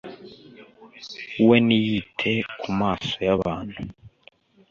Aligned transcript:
we 1.47 1.57
ntiyite 1.65 2.31
ku 2.59 2.67
maso 2.79 3.15
y'abantu 3.27 3.79